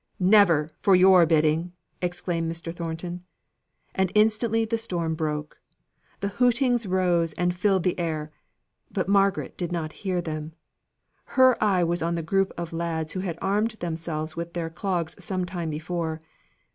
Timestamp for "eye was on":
11.63-12.15